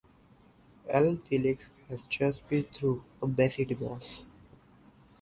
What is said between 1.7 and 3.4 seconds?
has just been through a